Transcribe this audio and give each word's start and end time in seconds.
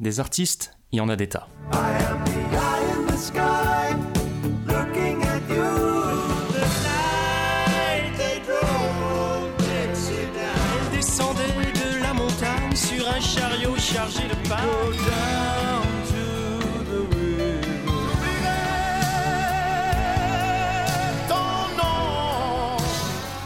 Des 0.00 0.18
artistes, 0.18 0.72
il 0.92 0.96
y 0.96 1.00
en 1.02 1.10
a 1.10 1.16
des 1.16 1.28
tas. 1.28 1.46
de 11.74 12.02
la 12.02 12.14
montagne 12.14 12.74
sur 12.74 13.06
un 13.06 13.20
chariot 13.20 13.76
chargé 13.76 14.22
de 14.26 14.34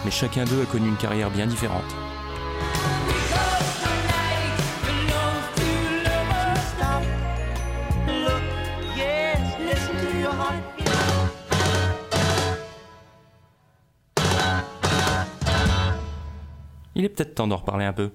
Mais 0.04 0.10
chacun 0.12 0.44
d'eux 0.44 0.62
a 0.62 0.66
connu 0.66 0.88
une 0.88 0.96
carrière 0.96 1.30
bien 1.30 1.48
différente. 1.48 1.82
Il 16.96 17.04
est 17.04 17.08
peut-être 17.08 17.34
temps 17.34 17.48
d'en 17.48 17.56
reparler 17.56 17.84
un 17.84 17.92
peu. 17.92 18.12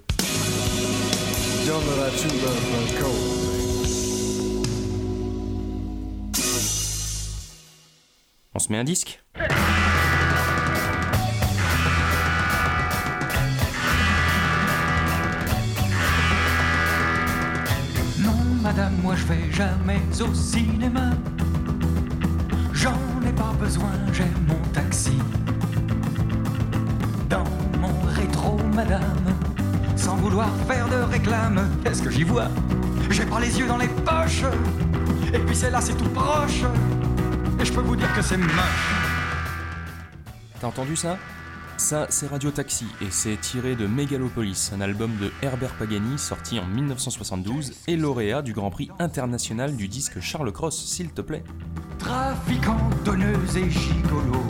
On 8.55 8.59
se 8.59 8.71
met 8.71 8.77
un 8.77 8.83
disque 8.85 9.21
Non, 18.17 18.31
madame, 18.61 18.93
moi 19.03 19.15
je 19.15 19.25
vais 19.25 19.51
jamais 19.51 19.99
au 20.21 20.33
cinéma. 20.33 21.11
J'en 22.73 22.93
ai 23.27 23.33
pas 23.33 23.53
besoin, 23.59 23.91
j'ai 24.13 24.23
mon 24.47 24.59
taxi. 24.73 25.19
Madame, 28.79 29.25
sans 29.97 30.15
vouloir 30.15 30.47
faire 30.65 30.87
de 30.87 30.95
réclame, 31.11 31.69
qu'est-ce 31.83 32.01
que 32.01 32.09
j'y 32.09 32.23
vois? 32.23 32.47
J'ai 33.09 33.25
pas 33.25 33.41
les 33.41 33.59
yeux 33.59 33.67
dans 33.67 33.77
les 33.77 33.89
poches. 33.89 34.45
Et 35.33 35.39
puis 35.39 35.53
c'est 35.53 35.69
là, 35.69 35.81
c'est 35.81 35.95
tout 35.95 36.07
proche. 36.11 36.61
Et 37.59 37.65
je 37.65 37.73
peux 37.73 37.81
vous 37.81 37.97
dire 37.97 38.07
que 38.15 38.21
c'est 38.21 38.37
moche. 38.37 38.87
T'as 40.61 40.67
entendu 40.67 40.95
ça? 40.95 41.17
Ça, 41.75 42.07
c'est 42.07 42.27
Radio 42.27 42.51
Taxi 42.51 42.85
et 43.01 43.07
c'est 43.09 43.35
tiré 43.41 43.75
de 43.75 43.85
Megalopolis, 43.85 44.71
un 44.73 44.79
album 44.79 45.11
de 45.19 45.29
Herbert 45.41 45.73
Pagani 45.73 46.17
sorti 46.17 46.57
en 46.57 46.65
1972 46.65 47.73
et 47.87 47.97
lauréat 47.97 48.41
du 48.41 48.53
Grand 48.53 48.69
Prix 48.69 48.89
international 48.97 49.75
du 49.75 49.89
disque 49.89 50.21
Charles 50.21 50.53
Cross, 50.53 50.85
s'il 50.85 51.09
te 51.09 51.21
plaît. 51.21 51.43
Trafiquants, 51.97 52.89
donneuses 53.03 53.57
et 53.57 53.69
gigolos. 53.69 54.45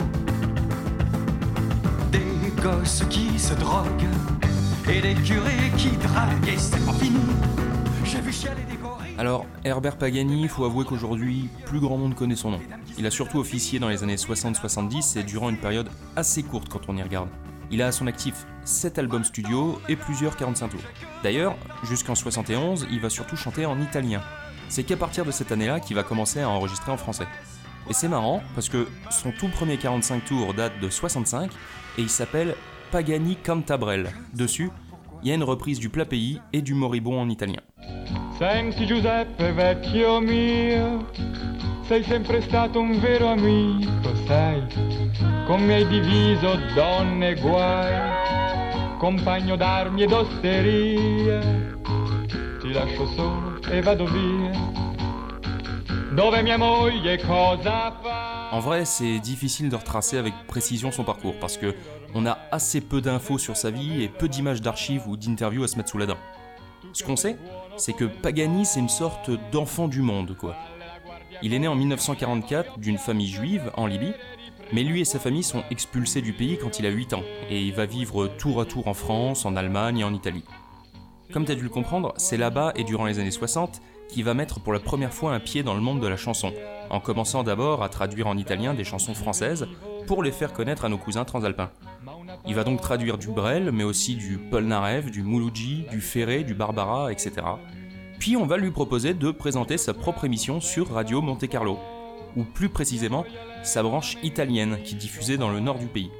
Alors, 9.16 9.46
Herbert 9.64 9.96
Pagani, 9.96 10.46
faut 10.46 10.66
avouer 10.66 10.84
qu'aujourd'hui, 10.84 11.48
plus 11.64 11.80
grand 11.80 11.96
monde 11.96 12.14
connaît 12.14 12.36
son 12.36 12.50
nom. 12.50 12.60
Il 12.98 13.06
a 13.06 13.10
surtout 13.10 13.38
officié 13.38 13.78
dans 13.78 13.88
les 13.88 14.02
années 14.02 14.16
60-70 14.16 15.18
et 15.18 15.22
durant 15.22 15.48
une 15.48 15.56
période 15.56 15.88
assez 16.16 16.42
courte 16.42 16.68
quand 16.68 16.82
on 16.88 16.98
y 16.98 17.02
regarde. 17.02 17.30
Il 17.70 17.80
a 17.80 17.86
à 17.86 17.92
son 17.92 18.06
actif 18.06 18.44
7 18.64 18.98
albums 18.98 19.24
studio 19.24 19.80
et 19.88 19.96
plusieurs 19.96 20.36
45 20.36 20.68
tours. 20.68 20.80
D'ailleurs, 21.22 21.56
jusqu'en 21.84 22.14
71, 22.14 22.88
il 22.90 23.00
va 23.00 23.08
surtout 23.08 23.36
chanter 23.36 23.64
en 23.64 23.80
italien. 23.80 24.20
C'est 24.68 24.84
qu'à 24.84 24.98
partir 24.98 25.24
de 25.24 25.30
cette 25.30 25.50
année-là 25.50 25.80
qu'il 25.80 25.96
va 25.96 26.02
commencer 26.02 26.42
à 26.42 26.50
enregistrer 26.50 26.92
en 26.92 26.98
français. 26.98 27.26
Et 27.88 27.92
c'est 27.92 28.08
marrant 28.08 28.42
parce 28.54 28.68
que 28.68 28.86
son 29.10 29.32
tout 29.32 29.48
premier 29.48 29.76
45 29.76 30.24
tours 30.24 30.54
date 30.54 30.78
de 30.80 30.88
65 30.88 31.50
et 31.98 32.02
il 32.02 32.10
s'appelle 32.10 32.54
Pagani 32.90 33.36
Cantabrelle. 33.36 34.12
Dessus, 34.34 34.70
il 35.22 35.28
y 35.28 35.32
a 35.32 35.34
une 35.34 35.42
reprise 35.42 35.78
du 35.78 35.88
plat 35.88 36.04
pays 36.04 36.40
et 36.52 36.62
du 36.62 36.74
moribond 36.74 37.20
en 37.20 37.28
italien. 37.28 37.60
Senti 38.38 38.86
Giuseppe 38.86 39.52
vecchio 39.52 40.20
mio, 40.20 41.06
sei 41.86 42.02
sempre 42.04 42.40
stato 42.40 42.80
un 42.80 42.98
vero 42.98 43.28
amico, 43.28 44.14
sai, 44.26 44.62
con 45.46 45.62
me 45.62 45.74
hai 45.74 45.86
diviso 45.86 46.56
donne 46.74 47.30
e 47.30 47.34
guai, 47.34 48.96
compagno 48.98 49.56
d'armi 49.56 50.04
ed 50.04 50.12
osteria, 50.12 51.40
ti 52.60 52.72
lascio 52.72 53.06
solo 53.08 53.60
e 53.70 53.82
vado 53.82 54.06
via, 54.06 54.50
En 58.50 58.58
vrai, 58.58 58.84
c'est 58.84 59.20
difficile 59.20 59.68
de 59.68 59.76
retracer 59.76 60.18
avec 60.18 60.34
précision 60.48 60.90
son 60.90 61.04
parcours 61.04 61.34
parce 61.38 61.56
que 61.56 61.72
on 62.16 62.26
a 62.26 62.36
assez 62.50 62.80
peu 62.80 63.00
d'infos 63.00 63.38
sur 63.38 63.56
sa 63.56 63.70
vie 63.70 64.02
et 64.02 64.08
peu 64.08 64.26
d'images 64.26 64.60
d'archives 64.60 65.06
ou 65.06 65.16
d'interviews 65.16 65.62
à 65.62 65.68
se 65.68 65.76
mettre 65.76 65.90
sous 65.90 65.98
la 65.98 66.06
dent. 66.06 66.16
Ce 66.92 67.04
qu'on 67.04 67.14
sait, 67.14 67.36
c'est 67.76 67.92
que 67.92 68.06
Pagani, 68.06 68.66
c'est 68.66 68.80
une 68.80 68.88
sorte 68.88 69.30
d'enfant 69.52 69.86
du 69.86 70.02
monde, 70.02 70.36
quoi. 70.36 70.56
Il 71.42 71.54
est 71.54 71.60
né 71.60 71.68
en 71.68 71.76
1944 71.76 72.80
d'une 72.80 72.98
famille 72.98 73.28
juive 73.28 73.70
en 73.76 73.86
Libye, 73.86 74.14
mais 74.72 74.82
lui 74.82 75.02
et 75.02 75.04
sa 75.04 75.20
famille 75.20 75.44
sont 75.44 75.62
expulsés 75.70 76.22
du 76.22 76.32
pays 76.32 76.58
quand 76.58 76.80
il 76.80 76.86
a 76.86 76.90
8 76.90 77.14
ans, 77.14 77.22
et 77.48 77.62
il 77.62 77.72
va 77.72 77.86
vivre 77.86 78.26
tour 78.26 78.60
à 78.60 78.64
tour 78.64 78.88
en 78.88 78.94
France, 78.94 79.46
en 79.46 79.54
Allemagne 79.54 79.98
et 79.98 80.04
en 80.04 80.12
Italie. 80.12 80.44
Comme 81.32 81.44
tu 81.44 81.52
as 81.52 81.54
dû 81.54 81.62
le 81.62 81.68
comprendre, 81.68 82.12
c'est 82.16 82.36
là-bas 82.36 82.72
et 82.74 82.82
durant 82.82 83.06
les 83.06 83.20
années 83.20 83.30
60 83.30 83.80
qu'il 84.10 84.24
va 84.24 84.34
mettre 84.34 84.60
pour 84.60 84.72
la 84.72 84.80
première 84.80 85.14
fois 85.14 85.32
un 85.32 85.40
pied 85.40 85.62
dans 85.62 85.74
le 85.74 85.80
monde 85.80 86.00
de 86.00 86.06
la 86.06 86.16
chanson, 86.16 86.52
en 86.90 87.00
commençant 87.00 87.42
d'abord 87.42 87.82
à 87.82 87.88
traduire 87.88 88.26
en 88.26 88.36
italien 88.36 88.74
des 88.74 88.84
chansons 88.84 89.14
françaises 89.14 89.66
pour 90.06 90.22
les 90.22 90.32
faire 90.32 90.52
connaître 90.52 90.84
à 90.84 90.88
nos 90.88 90.98
cousins 90.98 91.24
transalpins. 91.24 91.70
Il 92.46 92.54
va 92.54 92.64
donc 92.64 92.80
traduire 92.80 93.18
du 93.18 93.28
Brel, 93.28 93.70
mais 93.72 93.84
aussi 93.84 94.16
du 94.16 94.38
Polnareff, 94.38 95.10
du 95.10 95.22
Mouloudji, 95.22 95.84
du 95.90 96.00
Ferré, 96.00 96.42
du 96.42 96.54
Barbara, 96.54 97.12
etc. 97.12 97.32
Puis 98.18 98.36
on 98.36 98.46
va 98.46 98.56
lui 98.56 98.70
proposer 98.70 99.14
de 99.14 99.30
présenter 99.30 99.78
sa 99.78 99.94
propre 99.94 100.24
émission 100.24 100.60
sur 100.60 100.92
Radio 100.92 101.22
Monte 101.22 101.48
Carlo, 101.48 101.78
ou 102.36 102.44
plus 102.44 102.68
précisément 102.68 103.24
sa 103.62 103.82
branche 103.82 104.16
italienne 104.22 104.78
qui 104.84 104.94
diffusait 104.94 105.38
dans 105.38 105.50
le 105.50 105.60
nord 105.60 105.78
du 105.78 105.86
pays. 105.86 106.10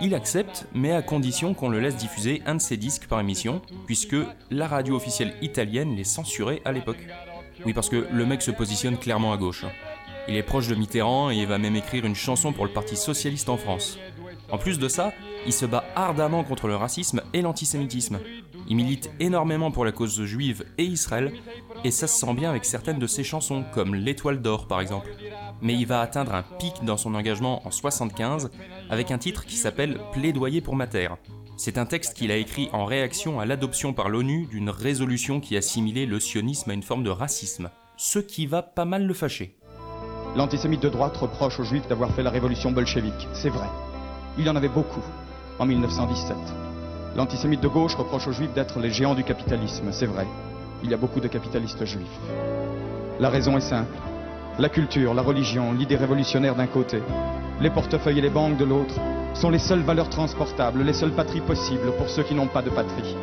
Il 0.00 0.14
accepte, 0.14 0.66
mais 0.74 0.92
à 0.92 1.02
condition 1.02 1.54
qu'on 1.54 1.68
le 1.68 1.80
laisse 1.80 1.96
diffuser 1.96 2.42
un 2.46 2.54
de 2.54 2.60
ses 2.60 2.76
disques 2.76 3.08
par 3.08 3.18
émission, 3.20 3.60
puisque 3.86 4.16
la 4.50 4.68
radio 4.68 4.94
officielle 4.94 5.34
italienne 5.42 5.96
les 5.96 6.04
censurait 6.04 6.62
à 6.64 6.72
l'époque. 6.72 7.04
Oui, 7.66 7.72
parce 7.72 7.88
que 7.88 8.06
le 8.12 8.26
mec 8.26 8.42
se 8.42 8.52
positionne 8.52 8.96
clairement 8.96 9.32
à 9.32 9.36
gauche. 9.36 9.64
Il 10.28 10.36
est 10.36 10.42
proche 10.42 10.68
de 10.68 10.76
Mitterrand 10.76 11.30
et 11.30 11.44
va 11.46 11.58
même 11.58 11.74
écrire 11.74 12.04
une 12.04 12.14
chanson 12.14 12.52
pour 12.52 12.64
le 12.64 12.72
Parti 12.72 12.96
Socialiste 12.96 13.48
en 13.48 13.56
France. 13.56 13.98
En 14.50 14.58
plus 14.58 14.78
de 14.78 14.88
ça, 14.88 15.12
il 15.46 15.52
se 15.52 15.66
bat 15.66 15.84
ardemment 15.96 16.44
contre 16.44 16.68
le 16.68 16.76
racisme 16.76 17.22
et 17.32 17.42
l'antisémitisme. 17.42 18.20
Il 18.68 18.76
milite 18.76 19.10
énormément 19.18 19.70
pour 19.70 19.84
la 19.84 19.92
cause 19.92 20.22
juive 20.24 20.64
et 20.76 20.84
Israël, 20.84 21.32
et 21.84 21.90
ça 21.90 22.06
se 22.06 22.18
sent 22.18 22.34
bien 22.34 22.50
avec 22.50 22.64
certaines 22.64 22.98
de 22.98 23.06
ses 23.06 23.24
chansons, 23.24 23.64
comme 23.72 23.94
L'Étoile 23.94 24.40
d'Or 24.40 24.68
par 24.68 24.80
exemple. 24.80 25.08
Mais 25.60 25.74
il 25.74 25.86
va 25.86 26.00
atteindre 26.00 26.34
un 26.34 26.42
pic 26.42 26.84
dans 26.84 26.96
son 26.96 27.14
engagement 27.14 27.66
en 27.66 27.70
75 27.70 28.50
avec 28.90 29.10
un 29.10 29.18
titre 29.18 29.44
qui 29.44 29.56
s'appelle 29.56 29.98
Plaidoyer 30.12 30.60
pour 30.60 30.76
ma 30.76 30.86
terre. 30.86 31.16
C'est 31.56 31.78
un 31.78 31.86
texte 31.86 32.14
qu'il 32.14 32.30
a 32.30 32.36
écrit 32.36 32.68
en 32.72 32.84
réaction 32.84 33.40
à 33.40 33.46
l'adoption 33.46 33.92
par 33.92 34.08
l'ONU 34.08 34.46
d'une 34.46 34.70
résolution 34.70 35.40
qui 35.40 35.56
assimilait 35.56 36.06
le 36.06 36.20
sionisme 36.20 36.70
à 36.70 36.74
une 36.74 36.82
forme 36.82 37.02
de 37.02 37.10
racisme, 37.10 37.70
ce 37.96 38.18
qui 38.18 38.46
va 38.46 38.62
pas 38.62 38.84
mal 38.84 39.06
le 39.06 39.14
fâcher. 39.14 39.56
L'antisémite 40.36 40.82
de 40.82 40.88
droite 40.88 41.16
reproche 41.16 41.58
aux 41.58 41.64
juifs 41.64 41.88
d'avoir 41.88 42.14
fait 42.14 42.22
la 42.22 42.30
révolution 42.30 42.70
bolchevique. 42.70 43.26
C'est 43.32 43.48
vrai. 43.48 43.66
Il 44.38 44.46
y 44.46 44.48
en 44.48 44.56
avait 44.56 44.68
beaucoup 44.68 45.02
en 45.58 45.66
1917. 45.66 46.36
L'antisémite 47.16 47.60
de 47.60 47.68
gauche 47.68 47.96
reproche 47.96 48.28
aux 48.28 48.32
juifs 48.32 48.52
d'être 48.52 48.78
les 48.78 48.90
géants 48.90 49.16
du 49.16 49.24
capitalisme. 49.24 49.88
C'est 49.90 50.06
vrai. 50.06 50.26
Il 50.84 50.90
y 50.90 50.94
a 50.94 50.96
beaucoup 50.96 51.18
de 51.18 51.26
capitalistes 51.26 51.84
juifs. 51.84 52.06
La 53.18 53.30
raison 53.30 53.56
est 53.56 53.62
simple. 53.62 53.96
La 54.60 54.68
culture, 54.68 55.14
la 55.14 55.22
religion, 55.22 55.72
l'idée 55.72 55.96
révolutionnaire 55.96 56.54
d'un 56.54 56.66
côté, 56.68 57.02
les 57.60 57.70
portefeuilles 57.70 58.18
et 58.18 58.22
les 58.22 58.30
banques 58.30 58.56
de 58.56 58.64
l'autre, 58.64 58.94
sont 59.34 59.50
les 59.50 59.58
seules 59.58 59.82
valeurs 59.82 60.08
transportables, 60.08 60.82
les 60.82 60.92
seules 60.92 61.12
patries 61.12 61.40
possibles 61.40 61.92
pour 61.96 62.08
ceux 62.08 62.22
qui 62.22 62.34
n'ont 62.34 62.46
pas 62.46 62.62
de 62.62 62.70
patrie. 62.70 63.16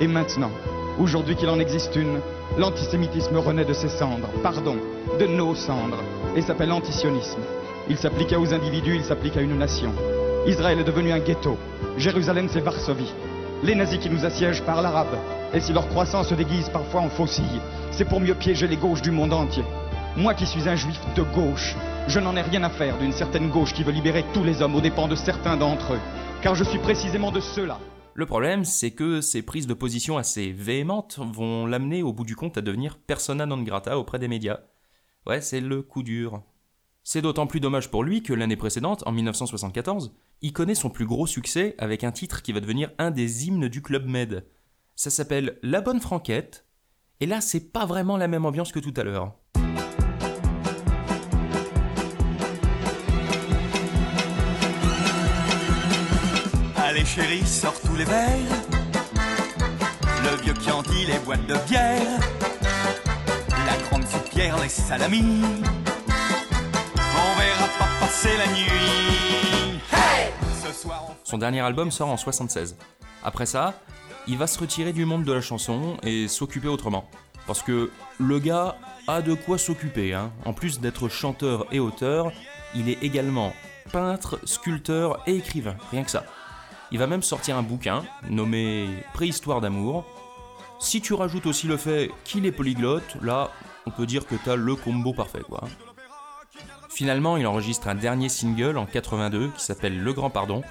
Et 0.00 0.06
maintenant, 0.06 0.50
aujourd'hui 0.98 1.36
qu'il 1.36 1.48
en 1.48 1.58
existe 1.58 1.96
une, 1.96 2.20
l'antisémitisme 2.56 3.36
renaît 3.36 3.64
de 3.64 3.72
ses 3.72 3.88
cendres, 3.88 4.28
pardon, 4.42 4.76
de 5.18 5.26
nos 5.26 5.54
cendres, 5.54 6.02
et 6.36 6.42
s'appelle 6.42 6.72
antisionisme. 6.72 7.40
Il 7.88 7.96
s'applique 7.96 8.34
aux 8.38 8.52
individus, 8.52 8.96
il 8.96 9.04
s'applique 9.04 9.36
à 9.36 9.40
une 9.40 9.56
nation. 9.56 9.92
Israël 10.46 10.78
est 10.78 10.84
devenu 10.84 11.12
un 11.12 11.18
ghetto. 11.18 11.56
Jérusalem, 11.96 12.48
c'est 12.50 12.60
Varsovie. 12.60 13.12
Les 13.62 13.74
nazis 13.74 13.98
qui 13.98 14.10
nous 14.10 14.24
assiègent 14.24 14.62
parlent 14.62 14.86
arabe. 14.86 15.16
Et 15.52 15.60
si 15.60 15.72
leur 15.72 15.88
croissance 15.88 16.28
se 16.28 16.34
déguise 16.34 16.68
parfois 16.68 17.00
en 17.00 17.08
faucille, 17.08 17.60
c'est 17.90 18.04
pour 18.04 18.20
mieux 18.20 18.34
piéger 18.34 18.68
les 18.68 18.76
gauches 18.76 19.02
du 19.02 19.10
monde 19.10 19.32
entier. 19.32 19.64
Moi 20.16 20.34
qui 20.34 20.46
suis 20.46 20.68
un 20.68 20.76
juif 20.76 21.00
de 21.16 21.22
gauche, 21.22 21.74
je 22.08 22.20
n'en 22.20 22.36
ai 22.36 22.42
rien 22.42 22.62
à 22.62 22.70
faire 22.70 22.98
d'une 22.98 23.12
certaine 23.12 23.50
gauche 23.50 23.74
qui 23.74 23.84
veut 23.84 23.92
libérer 23.92 24.24
tous 24.32 24.42
les 24.42 24.62
hommes 24.62 24.74
aux 24.74 24.80
dépens 24.80 25.08
de 25.08 25.14
certains 25.14 25.58
d'entre 25.58 25.92
eux. 25.92 26.00
Car 26.42 26.54
je 26.54 26.64
suis 26.64 26.78
précisément 26.78 27.30
de 27.30 27.40
ceux-là. 27.40 27.78
Le 28.14 28.24
problème, 28.24 28.64
c'est 28.64 28.92
que 28.92 29.20
ces 29.20 29.42
prises 29.42 29.66
de 29.66 29.74
position 29.74 30.16
assez 30.16 30.50
véhémentes 30.50 31.18
vont 31.18 31.66
l'amener 31.66 32.02
au 32.02 32.14
bout 32.14 32.24
du 32.24 32.34
compte 32.34 32.56
à 32.56 32.62
devenir 32.62 32.96
persona 32.96 33.44
non 33.44 33.62
grata 33.62 33.98
auprès 33.98 34.18
des 34.18 34.26
médias. 34.26 34.60
Ouais, 35.26 35.42
c'est 35.42 35.60
le 35.60 35.82
coup 35.82 36.02
dur. 36.02 36.42
C'est 37.04 37.20
d'autant 37.20 37.46
plus 37.46 37.60
dommage 37.60 37.90
pour 37.90 38.02
lui 38.02 38.22
que 38.22 38.32
l'année 38.32 38.56
précédente, 38.56 39.02
en 39.06 39.12
1974, 39.12 40.14
il 40.40 40.52
connaît 40.54 40.74
son 40.74 40.88
plus 40.88 41.06
gros 41.06 41.26
succès 41.26 41.74
avec 41.78 42.04
un 42.04 42.12
titre 42.12 42.40
qui 42.40 42.52
va 42.52 42.60
devenir 42.60 42.90
un 42.98 43.10
des 43.10 43.46
hymnes 43.46 43.68
du 43.68 43.82
Club 43.82 44.06
Med. 44.06 44.46
Ça 44.96 45.10
s'appelle 45.10 45.58
La 45.62 45.82
Bonne 45.82 46.00
Franquette, 46.00 46.66
et 47.20 47.26
là 47.26 47.40
c'est 47.40 47.72
pas 47.72 47.86
vraiment 47.86 48.16
la 48.16 48.28
même 48.28 48.46
ambiance 48.46 48.72
que 48.72 48.80
tout 48.80 48.94
à 48.96 49.04
l'heure. 49.04 49.34
Allez 57.16 57.28
chérie, 57.28 57.46
sors 57.46 57.80
tous 57.80 57.96
les 57.96 58.04
verres. 58.04 58.38
Le 60.24 60.42
vieux 60.42 60.54
Chianti, 60.60 61.06
les 61.06 61.18
boîtes 61.20 61.46
de 61.46 61.54
bière. 61.66 62.20
La 63.66 63.76
grande 63.88 64.06
soupière, 64.06 64.58
les 64.60 64.68
salamis. 64.68 65.42
On 66.96 67.38
verra 67.38 67.68
pas 67.78 67.88
passer 68.00 68.36
la 68.36 68.46
nuit. 68.48 69.80
Hey 69.92 70.32
Ce 70.64 70.72
soir, 70.72 71.06
on 71.08 71.12
Son 71.24 71.38
dernier 71.38 71.60
album 71.60 71.90
sort 71.90 72.08
en 72.08 72.16
76. 72.16 72.76
Après 73.24 73.46
ça, 73.46 73.74
il 74.26 74.36
va 74.36 74.46
se 74.46 74.58
retirer 74.58 74.92
du 74.92 75.04
monde 75.04 75.24
de 75.24 75.32
la 75.32 75.40
chanson 75.40 75.96
et 76.02 76.28
s'occuper 76.28 76.68
autrement. 76.68 77.08
Parce 77.46 77.62
que 77.62 77.90
le 78.20 78.38
gars 78.38 78.76
a 79.06 79.22
de 79.22 79.32
quoi 79.34 79.56
s'occuper. 79.56 80.12
hein. 80.12 80.30
En 80.44 80.52
plus 80.52 80.80
d'être 80.80 81.08
chanteur 81.08 81.66
et 81.72 81.80
auteur, 81.80 82.32
il 82.74 82.90
est 82.90 83.02
également 83.02 83.54
peintre, 83.92 84.38
sculpteur 84.44 85.22
et 85.26 85.36
écrivain. 85.36 85.76
Rien 85.90 86.04
que 86.04 86.10
ça. 86.10 86.24
Il 86.90 86.98
va 86.98 87.06
même 87.06 87.22
sortir 87.22 87.56
un 87.56 87.62
bouquin 87.62 88.04
nommé 88.30 88.88
Préhistoire 89.12 89.60
d'amour. 89.60 90.04
Si 90.80 91.00
tu 91.00 91.12
rajoutes 91.12 91.46
aussi 91.46 91.66
le 91.66 91.76
fait 91.76 92.10
qu'il 92.24 92.46
est 92.46 92.52
polyglotte, 92.52 93.16
là, 93.20 93.50
on 93.86 93.90
peut 93.90 94.06
dire 94.06 94.26
que 94.26 94.36
t'as 94.36 94.56
le 94.56 94.74
combo 94.74 95.12
parfait, 95.12 95.42
quoi. 95.46 95.64
Finalement, 96.88 97.36
il 97.36 97.46
enregistre 97.46 97.88
un 97.88 97.94
dernier 97.94 98.28
single 98.28 98.78
en 98.78 98.86
82 98.86 99.50
qui 99.56 99.64
s'appelle 99.64 100.02
Le 100.02 100.12
Grand 100.12 100.30
Pardon, 100.30 100.62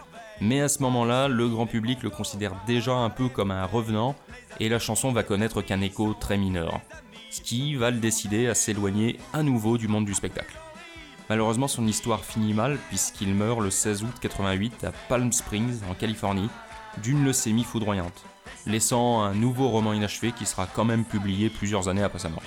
mais 0.41 0.61
à 0.61 0.69
ce 0.69 0.81
moment-là, 0.83 1.27
le 1.27 1.47
grand 1.47 1.67
public 1.67 2.03
le 2.03 2.09
considère 2.09 2.53
déjà 2.65 2.93
un 2.93 3.09
peu 3.09 3.29
comme 3.29 3.51
un 3.51 3.65
revenant 3.65 4.15
et 4.59 4.69
la 4.69 4.79
chanson 4.79 5.11
va 5.11 5.23
connaître 5.23 5.61
qu'un 5.61 5.81
écho 5.81 6.13
très 6.19 6.37
mineur, 6.37 6.81
ce 7.31 7.41
qui 7.41 7.75
va 7.75 7.91
le 7.91 7.97
décider 7.97 8.47
à 8.47 8.55
s'éloigner 8.55 9.19
à 9.33 9.43
nouveau 9.43 9.77
du 9.77 9.87
monde 9.87 10.05
du 10.05 10.13
spectacle. 10.13 10.55
Malheureusement, 11.29 11.67
son 11.67 11.85
histoire 11.85 12.23
finit 12.23 12.53
mal 12.53 12.77
puisqu'il 12.87 13.33
meurt 13.33 13.59
le 13.59 13.69
16 13.69 14.03
août 14.03 14.15
88 14.21 14.85
à 14.85 14.91
Palm 15.09 15.33
Springs, 15.33 15.81
en 15.89 15.93
Californie, 15.93 16.49
d'une 17.03 17.25
leucémie 17.25 17.65
foudroyante, 17.65 18.23
laissant 18.65 19.21
un 19.21 19.33
nouveau 19.33 19.67
roman 19.67 19.93
inachevé 19.93 20.31
qui 20.31 20.45
sera 20.45 20.67
quand 20.67 20.85
même 20.85 21.03
publié 21.03 21.49
plusieurs 21.49 21.89
années 21.89 22.03
après 22.03 22.19
sa 22.19 22.29
mort. 22.29 22.43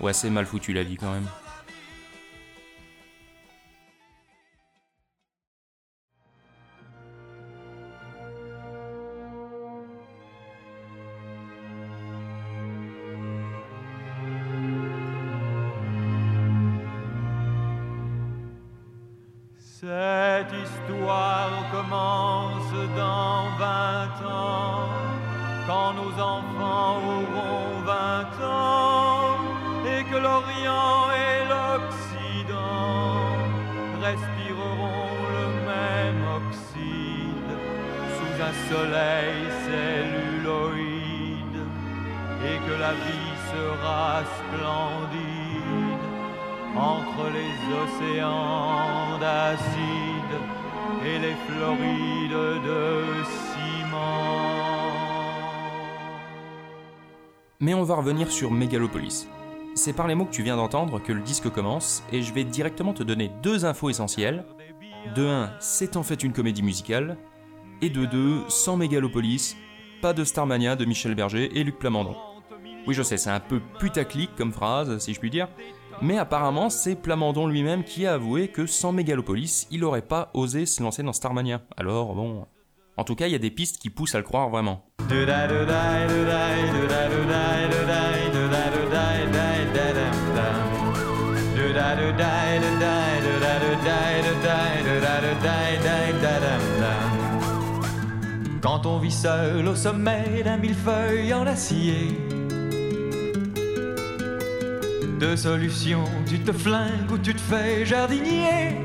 Ouais, 0.00 0.12
c'est 0.12 0.30
mal 0.30 0.46
foutu 0.46 0.72
la 0.72 0.84
vie 0.84 0.96
quand 0.96 1.12
même. 1.12 1.26
Un 38.40 38.52
soleil 38.68 39.42
celluloïde, 39.66 41.62
et 42.44 42.58
que 42.66 42.74
la 42.78 42.92
vie 42.92 43.36
sera 43.52 44.22
splendide 44.38 46.06
entre 46.76 47.30
les 47.32 47.54
océans 47.82 49.18
d'acide 49.18 50.36
et 51.04 51.18
les 51.18 51.34
Florides 51.48 52.62
de 52.64 53.24
ciment. 53.24 54.36
Mais 57.60 57.74
on 57.74 57.82
va 57.82 57.94
revenir 57.94 58.30
sur 58.30 58.50
Megalopolis. 58.50 59.28
C'est 59.74 59.94
par 59.94 60.06
les 60.06 60.14
mots 60.14 60.26
que 60.26 60.30
tu 60.30 60.42
viens 60.42 60.56
d'entendre 60.56 61.00
que 61.00 61.12
le 61.12 61.20
disque 61.20 61.50
commence, 61.50 62.02
et 62.12 62.22
je 62.22 62.32
vais 62.32 62.44
directement 62.44 62.92
te 62.92 63.02
donner 63.02 63.30
deux 63.42 63.64
infos 63.64 63.90
essentielles. 63.90 64.44
De 65.14 65.26
1, 65.26 65.50
c'est 65.60 65.96
en 65.96 66.02
fait 66.02 66.22
une 66.22 66.32
comédie 66.32 66.62
musicale, 66.62 67.16
et 67.82 67.90
de 67.90 68.06
2, 68.06 68.44
sans 68.48 68.76
Megalopolis, 68.76 69.56
pas 70.02 70.12
de 70.12 70.24
Starmania 70.24 70.76
de 70.76 70.84
Michel 70.84 71.14
Berger 71.14 71.58
et 71.58 71.64
Luc 71.64 71.78
Plamondon. 71.78 72.16
Oui, 72.86 72.94
je 72.94 73.02
sais, 73.02 73.16
c'est 73.16 73.30
un 73.30 73.40
peu 73.40 73.60
putaclic 73.78 74.34
comme 74.36 74.52
phrase, 74.52 74.98
si 74.98 75.12
je 75.12 75.20
puis 75.20 75.30
dire, 75.30 75.48
mais 76.02 76.18
apparemment, 76.18 76.68
c'est 76.70 76.94
Plamondon 76.94 77.46
lui-même 77.46 77.82
qui 77.82 78.06
a 78.06 78.14
avoué 78.14 78.48
que 78.48 78.66
sans 78.66 78.92
Megalopolis, 78.92 79.66
il 79.70 79.84
aurait 79.84 80.02
pas 80.02 80.30
osé 80.34 80.66
se 80.66 80.82
lancer 80.82 81.02
dans 81.02 81.12
Starmania. 81.12 81.62
Alors, 81.76 82.14
bon. 82.14 82.46
En 82.98 83.04
tout 83.04 83.14
cas, 83.14 83.26
il 83.26 83.32
y 83.32 83.34
a 83.34 83.38
des 83.38 83.50
pistes 83.50 83.78
qui 83.78 83.90
poussent 83.90 84.14
à 84.14 84.18
le 84.18 84.24
croire 84.24 84.48
vraiment. 84.48 84.86
Seul 99.10 99.66
au 99.68 99.74
sommet 99.74 100.42
d'un 100.44 100.56
millefeuille 100.56 101.32
en 101.32 101.46
acier, 101.46 102.18
deux 105.18 105.36
solutions, 105.36 106.04
tu 106.26 106.38
te 106.38 106.52
flingues 106.52 107.10
ou 107.10 107.18
tu 107.18 107.34
te 107.34 107.40
fais 107.40 107.86
jardinier. 107.86 108.76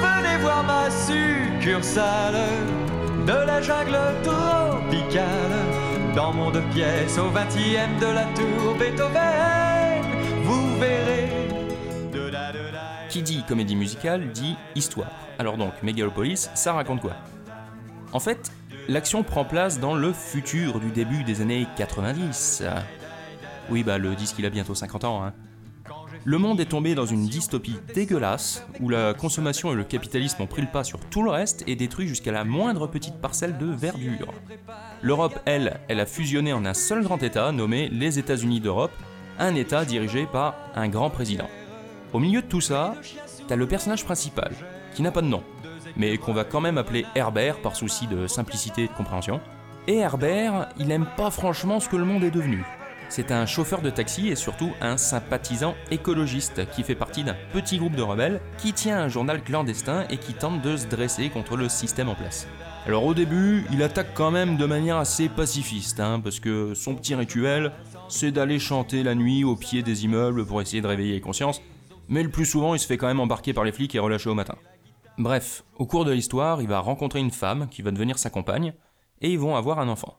Venez 0.00 0.38
voir 0.40 0.64
ma 0.64 0.88
succursale 0.90 2.34
de 3.26 3.32
la 3.32 3.60
jungle 3.60 3.98
tropicale. 4.22 5.26
Dans 6.14 6.32
mon 6.32 6.50
deux 6.50 6.64
pièces 6.72 7.18
au 7.18 7.30
20e 7.30 7.98
de 8.00 8.06
la 8.06 8.24
tour 8.34 8.74
Beethoven, 8.78 10.02
vous 10.44 10.78
verrez. 10.78 11.55
Qui 13.16 13.22
dit 13.22 13.42
comédie 13.48 13.76
musicale 13.76 14.30
dit 14.30 14.56
histoire. 14.74 15.10
Alors 15.38 15.56
donc, 15.56 15.72
Megalopolis, 15.82 16.50
ça 16.52 16.74
raconte 16.74 17.00
quoi? 17.00 17.14
En 18.12 18.20
fait, 18.20 18.52
l'action 18.88 19.22
prend 19.22 19.46
place 19.46 19.80
dans 19.80 19.94
le 19.94 20.12
futur 20.12 20.80
du 20.80 20.90
début 20.90 21.24
des 21.24 21.40
années 21.40 21.66
90. 21.78 22.64
Oui, 23.70 23.84
bah 23.84 23.96
le 23.96 24.14
disque 24.14 24.38
il 24.38 24.44
a 24.44 24.50
bientôt 24.50 24.74
50 24.74 25.04
ans. 25.04 25.24
Hein. 25.24 25.32
Le 26.26 26.36
monde 26.36 26.60
est 26.60 26.66
tombé 26.66 26.94
dans 26.94 27.06
une 27.06 27.26
dystopie 27.26 27.78
dégueulasse, 27.94 28.66
où 28.80 28.90
la 28.90 29.14
consommation 29.14 29.72
et 29.72 29.76
le 29.76 29.84
capitalisme 29.84 30.42
ont 30.42 30.46
pris 30.46 30.60
le 30.60 30.68
pas 30.68 30.84
sur 30.84 31.00
tout 31.00 31.22
le 31.22 31.30
reste 31.30 31.64
et 31.66 31.74
détruit 31.74 32.08
jusqu'à 32.08 32.32
la 32.32 32.44
moindre 32.44 32.86
petite 32.86 33.16
parcelle 33.16 33.56
de 33.56 33.64
verdure. 33.64 34.34
L'Europe, 35.00 35.38
elle, 35.46 35.80
elle 35.88 36.00
a 36.00 36.06
fusionné 36.06 36.52
en 36.52 36.66
un 36.66 36.74
seul 36.74 37.02
grand 37.02 37.22
État 37.22 37.50
nommé 37.50 37.88
les 37.88 38.18
États-Unis 38.18 38.60
d'Europe, 38.60 38.92
un 39.38 39.54
État 39.54 39.86
dirigé 39.86 40.26
par 40.26 40.54
un 40.74 40.88
grand 40.88 41.08
président. 41.08 41.48
Au 42.12 42.18
milieu 42.18 42.42
de 42.42 42.46
tout 42.46 42.60
ça, 42.60 42.94
t'as 43.48 43.56
le 43.56 43.66
personnage 43.66 44.04
principal, 44.04 44.52
qui 44.94 45.02
n'a 45.02 45.10
pas 45.10 45.22
de 45.22 45.26
nom, 45.26 45.42
mais 45.96 46.16
qu'on 46.18 46.32
va 46.32 46.44
quand 46.44 46.60
même 46.60 46.78
appeler 46.78 47.04
Herbert 47.14 47.60
par 47.60 47.76
souci 47.76 48.06
de 48.06 48.26
simplicité 48.26 48.84
et 48.84 48.88
de 48.88 48.92
compréhension. 48.92 49.40
Et 49.88 49.96
Herbert, 49.96 50.68
il 50.78 50.90
aime 50.90 51.06
pas 51.16 51.30
franchement 51.30 51.80
ce 51.80 51.88
que 51.88 51.96
le 51.96 52.04
monde 52.04 52.24
est 52.24 52.30
devenu. 52.30 52.64
C'est 53.08 53.30
un 53.30 53.46
chauffeur 53.46 53.82
de 53.82 53.90
taxi 53.90 54.28
et 54.28 54.34
surtout 54.34 54.72
un 54.80 54.96
sympathisant 54.96 55.76
écologiste 55.90 56.68
qui 56.70 56.82
fait 56.82 56.96
partie 56.96 57.22
d'un 57.22 57.36
petit 57.52 57.78
groupe 57.78 57.94
de 57.94 58.02
rebelles 58.02 58.40
qui 58.58 58.72
tient 58.72 58.98
un 58.98 59.08
journal 59.08 59.42
clandestin 59.42 60.06
et 60.10 60.16
qui 60.16 60.34
tente 60.34 60.60
de 60.62 60.76
se 60.76 60.86
dresser 60.86 61.28
contre 61.28 61.56
le 61.56 61.68
système 61.68 62.08
en 62.08 62.16
place. 62.16 62.48
Alors 62.84 63.04
au 63.04 63.14
début, 63.14 63.64
il 63.72 63.82
attaque 63.82 64.14
quand 64.14 64.30
même 64.30 64.56
de 64.56 64.66
manière 64.66 64.96
assez 64.96 65.28
pacifiste, 65.28 66.00
hein, 66.00 66.20
parce 66.22 66.40
que 66.40 66.74
son 66.74 66.94
petit 66.94 67.14
rituel, 67.14 67.72
c'est 68.08 68.32
d'aller 68.32 68.58
chanter 68.58 69.02
la 69.02 69.14
nuit 69.14 69.44
au 69.44 69.56
pied 69.56 69.82
des 69.82 70.04
immeubles 70.04 70.44
pour 70.44 70.60
essayer 70.60 70.82
de 70.82 70.86
réveiller 70.86 71.14
les 71.14 71.20
consciences, 71.20 71.60
mais 72.08 72.22
le 72.22 72.30
plus 72.30 72.46
souvent 72.46 72.74
il 72.74 72.78
se 72.78 72.86
fait 72.86 72.96
quand 72.96 73.06
même 73.06 73.20
embarquer 73.20 73.52
par 73.52 73.64
les 73.64 73.72
flics 73.72 73.94
et 73.94 73.98
relâcher 73.98 74.30
au 74.30 74.34
matin. 74.34 74.56
Bref, 75.18 75.64
au 75.78 75.86
cours 75.86 76.04
de 76.04 76.12
l'histoire, 76.12 76.60
il 76.60 76.68
va 76.68 76.80
rencontrer 76.80 77.20
une 77.20 77.30
femme 77.30 77.68
qui 77.70 77.80
va 77.80 77.90
devenir 77.90 78.18
sa 78.18 78.28
compagne, 78.28 78.74
et 79.22 79.30
ils 79.30 79.38
vont 79.38 79.56
avoir 79.56 79.78
un 79.78 79.88
enfant. 79.88 80.18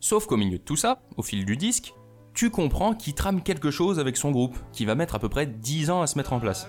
Sauf 0.00 0.26
qu'au 0.26 0.36
milieu 0.36 0.58
de 0.58 0.64
tout 0.64 0.76
ça, 0.76 1.00
au 1.16 1.22
fil 1.22 1.44
du 1.44 1.56
disque, 1.56 1.94
tu 2.34 2.50
comprends 2.50 2.94
qu'il 2.94 3.14
trame 3.14 3.42
quelque 3.42 3.70
chose 3.70 4.00
avec 4.00 4.16
son 4.16 4.32
groupe, 4.32 4.58
qui 4.72 4.84
va 4.84 4.96
mettre 4.96 5.14
à 5.14 5.20
peu 5.20 5.28
près 5.28 5.46
10 5.46 5.90
ans 5.90 6.02
à 6.02 6.08
se 6.08 6.18
mettre 6.18 6.32
en 6.32 6.40
place. 6.40 6.66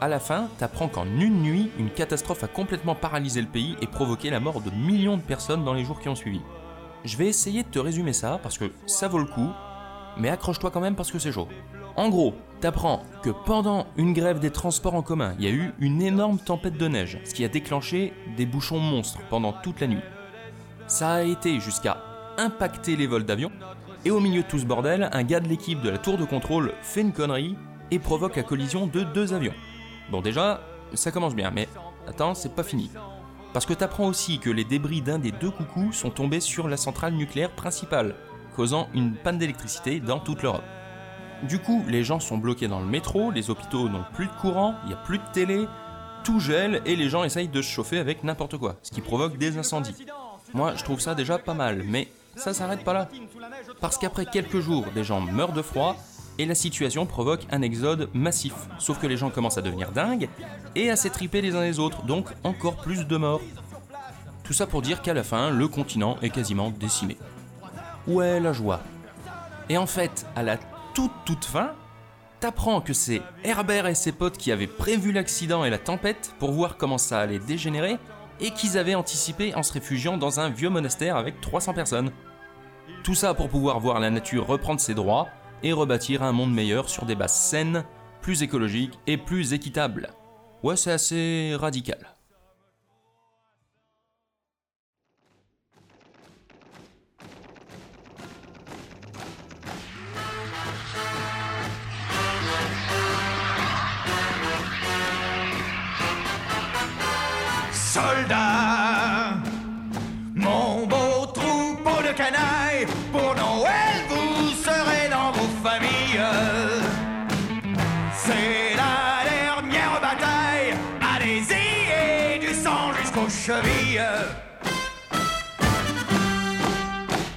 à 0.00 0.08
la 0.08 0.18
fin, 0.18 0.48
t'apprends 0.58 0.88
qu'en 0.88 1.06
une 1.06 1.42
nuit, 1.42 1.70
une 1.78 1.90
catastrophe 1.90 2.42
a 2.42 2.48
complètement 2.48 2.96
paralysé 2.96 3.40
le 3.40 3.46
pays 3.46 3.76
et 3.80 3.86
provoqué 3.86 4.30
la 4.30 4.40
mort 4.40 4.60
de 4.60 4.70
millions 4.70 5.16
de 5.16 5.22
personnes 5.22 5.64
dans 5.64 5.74
les 5.74 5.84
jours 5.84 6.00
qui 6.00 6.08
ont 6.08 6.16
suivi. 6.16 6.40
Je 7.04 7.16
vais 7.16 7.28
essayer 7.28 7.62
de 7.62 7.68
te 7.68 7.78
résumer 7.78 8.12
ça 8.12 8.40
parce 8.42 8.58
que 8.58 8.72
ça 8.86 9.06
vaut 9.06 9.20
le 9.20 9.26
coup, 9.26 9.50
mais 10.16 10.28
accroche-toi 10.28 10.70
quand 10.70 10.80
même 10.80 10.96
parce 10.96 11.10
que 11.10 11.18
c'est 11.18 11.32
chaud. 11.32 11.48
En 11.96 12.08
gros, 12.08 12.34
t'apprends 12.60 13.02
que 13.22 13.30
pendant 13.30 13.86
une 13.96 14.12
grève 14.12 14.40
des 14.40 14.50
transports 14.50 14.94
en 14.94 15.02
commun, 15.02 15.34
il 15.38 15.44
y 15.44 15.48
a 15.48 15.50
eu 15.50 15.74
une 15.78 16.00
énorme 16.00 16.38
tempête 16.38 16.78
de 16.78 16.88
neige, 16.88 17.18
ce 17.24 17.34
qui 17.34 17.44
a 17.44 17.48
déclenché 17.48 18.12
des 18.36 18.46
bouchons 18.46 18.80
monstres 18.80 19.20
pendant 19.28 19.52
toute 19.52 19.80
la 19.80 19.88
nuit. 19.88 20.02
Ça 20.86 21.12
a 21.12 21.22
été 21.22 21.60
jusqu'à 21.60 21.98
impacter 22.38 22.96
les 22.96 23.06
vols 23.06 23.24
d'avion, 23.24 23.52
et 24.04 24.10
au 24.10 24.20
milieu 24.20 24.42
de 24.42 24.48
tout 24.48 24.58
ce 24.58 24.64
bordel, 24.64 25.08
un 25.12 25.22
gars 25.22 25.40
de 25.40 25.48
l'équipe 25.48 25.82
de 25.82 25.90
la 25.90 25.98
tour 25.98 26.18
de 26.18 26.24
contrôle 26.24 26.72
fait 26.82 27.02
une 27.02 27.12
connerie 27.12 27.56
et 27.90 27.98
provoque 27.98 28.36
la 28.36 28.42
collision 28.42 28.86
de 28.86 29.02
deux 29.02 29.32
avions. 29.32 29.54
Bon 30.10 30.22
déjà, 30.22 30.60
ça 30.94 31.10
commence 31.10 31.34
bien, 31.34 31.50
mais 31.50 31.68
attends, 32.08 32.34
c'est 32.34 32.54
pas 32.54 32.64
fini. 32.64 32.90
Parce 33.52 33.66
que 33.66 33.74
t'apprends 33.74 34.06
aussi 34.06 34.38
que 34.38 34.50
les 34.50 34.64
débris 34.64 35.02
d'un 35.02 35.18
des 35.18 35.30
deux 35.30 35.50
coucous 35.50 35.92
sont 35.92 36.10
tombés 36.10 36.40
sur 36.40 36.68
la 36.68 36.78
centrale 36.78 37.12
nucléaire 37.12 37.50
principale, 37.50 38.14
causant 38.56 38.88
une 38.94 39.14
panne 39.14 39.38
d'électricité 39.38 40.00
dans 40.00 40.18
toute 40.18 40.42
l'Europe. 40.42 40.64
Du 41.42 41.58
coup, 41.58 41.84
les 41.88 42.04
gens 42.04 42.20
sont 42.20 42.38
bloqués 42.38 42.68
dans 42.68 42.80
le 42.80 42.86
métro, 42.86 43.30
les 43.30 43.50
hôpitaux 43.50 43.88
n'ont 43.88 44.04
plus 44.14 44.26
de 44.26 44.32
courant, 44.32 44.76
il 44.84 44.88
n'y 44.88 44.94
a 44.94 44.98
plus 44.98 45.18
de 45.18 45.24
télé, 45.32 45.66
tout 46.22 46.38
gèle 46.38 46.80
et 46.84 46.94
les 46.94 47.08
gens 47.08 47.24
essayent 47.24 47.48
de 47.48 47.62
se 47.62 47.68
chauffer 47.68 47.98
avec 47.98 48.22
n'importe 48.22 48.56
quoi, 48.56 48.76
ce 48.82 48.92
qui 48.92 49.00
provoque 49.00 49.38
des 49.38 49.58
incendies. 49.58 50.06
Moi, 50.54 50.74
je 50.76 50.84
trouve 50.84 51.00
ça 51.00 51.14
déjà 51.14 51.38
pas 51.38 51.54
mal, 51.54 51.82
mais 51.84 52.08
ça 52.36 52.54
s'arrête 52.54 52.84
pas 52.84 52.92
là. 52.92 53.08
Parce 53.80 53.98
qu'après 53.98 54.26
quelques 54.26 54.60
jours, 54.60 54.86
des 54.94 55.04
gens 55.04 55.20
meurent 55.20 55.52
de 55.52 55.62
froid 55.62 55.96
et 56.38 56.46
la 56.46 56.54
situation 56.54 57.06
provoque 57.06 57.46
un 57.50 57.62
exode 57.62 58.08
massif. 58.14 58.54
Sauf 58.78 58.98
que 58.98 59.06
les 59.06 59.16
gens 59.16 59.30
commencent 59.30 59.58
à 59.58 59.62
devenir 59.62 59.92
dingues 59.92 60.28
et 60.74 60.90
à 60.90 60.96
s'étriper 60.96 61.42
les 61.42 61.56
uns 61.56 61.62
les 61.62 61.78
autres, 61.78 62.02
donc 62.04 62.28
encore 62.44 62.76
plus 62.76 63.06
de 63.06 63.16
morts. 63.16 63.40
Tout 64.44 64.52
ça 64.52 64.66
pour 64.66 64.82
dire 64.82 65.02
qu'à 65.02 65.14
la 65.14 65.22
fin, 65.22 65.50
le 65.50 65.68
continent 65.68 66.16
est 66.22 66.30
quasiment 66.30 66.70
décimé. 66.70 67.16
Ouais, 68.06 68.40
la 68.40 68.52
joie? 68.52 68.80
Et 69.68 69.76
en 69.78 69.86
fait, 69.86 70.26
à 70.34 70.42
la 70.42 70.58
toute 70.92 71.12
toute 71.24 71.44
fin, 71.44 71.72
t'apprends 72.40 72.80
que 72.80 72.92
c'est 72.92 73.22
Herbert 73.44 73.86
et 73.86 73.94
ses 73.94 74.10
potes 74.10 74.36
qui 74.36 74.50
avaient 74.50 74.66
prévu 74.66 75.12
l'accident 75.12 75.64
et 75.64 75.70
la 75.70 75.78
tempête 75.78 76.34
pour 76.40 76.50
voir 76.50 76.76
comment 76.76 76.98
ça 76.98 77.20
allait 77.20 77.38
dégénérer 77.38 77.98
et 78.40 78.50
qu'ils 78.50 78.76
avaient 78.76 78.96
anticipé 78.96 79.54
en 79.54 79.62
se 79.62 79.72
réfugiant 79.72 80.16
dans 80.16 80.40
un 80.40 80.50
vieux 80.50 80.68
monastère 80.68 81.16
avec 81.16 81.40
300 81.40 81.74
personnes. 81.74 82.10
Tout 83.04 83.14
ça 83.14 83.34
pour 83.34 83.48
pouvoir 83.48 83.78
voir 83.78 84.00
la 84.00 84.10
nature 84.10 84.48
reprendre 84.48 84.80
ses 84.80 84.94
droits 84.94 85.28
et 85.62 85.72
rebâtir 85.72 86.24
un 86.24 86.32
monde 86.32 86.52
meilleur 86.52 86.88
sur 86.88 87.06
des 87.06 87.14
bases 87.14 87.36
saines, 87.36 87.84
plus 88.20 88.42
écologiques 88.42 88.98
et 89.06 89.16
plus 89.16 89.52
équitables. 89.52 90.10
Ouais, 90.64 90.76
c'est 90.76 90.92
assez 90.92 91.54
radical. 91.54 92.16